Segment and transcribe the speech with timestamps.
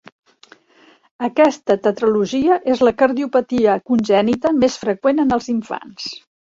[1.27, 6.15] Aquesta tetralogia és la cardiopatia congènita més freqüent en els infants.